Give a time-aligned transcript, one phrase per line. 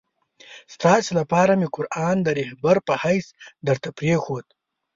[0.73, 3.27] ستاسي لپاره مي قرآن د رهبر په حیث
[3.67, 4.45] درته پرېښود.